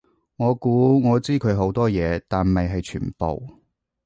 [0.37, 3.61] 我估我知佢好多嘢，但未係全部